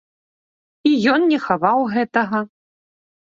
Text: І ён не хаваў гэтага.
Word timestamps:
І 0.91 0.93
ён 1.13 1.21
не 1.33 1.39
хаваў 1.43 1.85
гэтага. 1.93 2.39